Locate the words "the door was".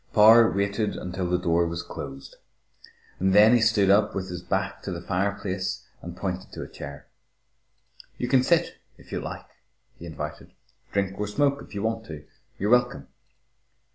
1.29-1.83